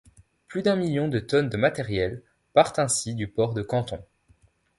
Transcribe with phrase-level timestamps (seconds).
[0.47, 4.03] Plus d'un million de tonnes de matériel partent ainsi du port de Canton.